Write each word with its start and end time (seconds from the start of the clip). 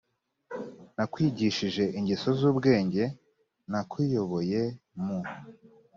nakwigishije 0.95 1.83
ingeso 1.97 2.29
z 2.39 2.41
ubwenge 2.51 3.03
nakuyoboye 3.71 4.61
mu 5.03 5.19